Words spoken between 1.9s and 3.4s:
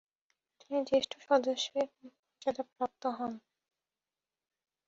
মর্যাদাপ্রাপ্ত হন।